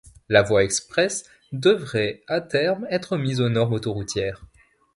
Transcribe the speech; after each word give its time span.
La 0.29 0.41
voie 0.41 0.63
express 0.63 1.29
devrait 1.51 2.23
à 2.27 2.41
terme 2.41 2.87
être 2.89 3.17
mise 3.17 3.39
aux 3.39 3.49
normes 3.49 3.73
autoroutières. 3.73 4.43